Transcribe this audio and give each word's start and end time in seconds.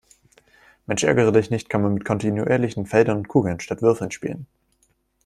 Mensch-ärgere-dich-nicht 0.87 1.69
kann 1.69 1.83
man 1.83 1.93
mit 1.93 2.05
kontinuierlichen 2.05 2.87
Feldern 2.87 3.17
und 3.17 3.27
Kugeln 3.27 3.59
statt 3.59 3.83
Würfeln 3.83 4.09
spielen. 4.09 4.47